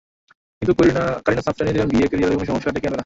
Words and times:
কিন্তু 0.61 0.73
কারিনা 1.25 1.43
সাফ 1.45 1.55
জানিয়ে 1.59 1.75
দিলেন, 1.75 1.89
বিয়ে 1.91 2.07
ক্যারিয়ারে 2.07 2.35
কোনো 2.35 2.47
সমস্যা 2.51 2.71
ডেকে 2.71 2.87
আনবে 2.87 2.91
না। 2.91 2.99